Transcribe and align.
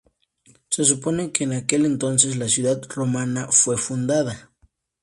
Se 0.71 0.83
supone 0.83 1.31
que 1.31 1.43
en 1.43 1.53
aquel 1.53 1.85
entonces 1.85 2.35
la 2.35 2.49
ciudad 2.49 2.81
romana 2.95 3.49
fue 3.51 3.77
fundada. 3.77 4.51